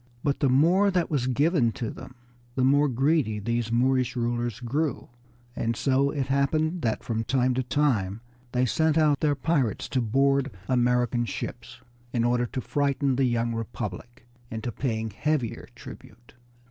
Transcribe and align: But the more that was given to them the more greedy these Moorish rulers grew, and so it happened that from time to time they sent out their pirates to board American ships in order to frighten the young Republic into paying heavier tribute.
But 0.23 0.39
the 0.39 0.49
more 0.49 0.89
that 0.89 1.11
was 1.11 1.27
given 1.27 1.71
to 1.73 1.91
them 1.91 2.15
the 2.55 2.63
more 2.63 2.87
greedy 2.89 3.37
these 3.37 3.71
Moorish 3.71 4.15
rulers 4.15 4.59
grew, 4.59 5.09
and 5.55 5.75
so 5.75 6.09
it 6.09 6.25
happened 6.25 6.81
that 6.81 7.03
from 7.03 7.23
time 7.23 7.53
to 7.53 7.61
time 7.61 8.21
they 8.51 8.65
sent 8.65 8.97
out 8.97 9.19
their 9.19 9.35
pirates 9.35 9.87
to 9.89 10.01
board 10.01 10.49
American 10.67 11.25
ships 11.25 11.81
in 12.13 12.23
order 12.23 12.47
to 12.47 12.61
frighten 12.61 13.15
the 13.15 13.25
young 13.25 13.53
Republic 13.53 14.25
into 14.49 14.71
paying 14.71 15.11
heavier 15.11 15.67
tribute. 15.75 16.33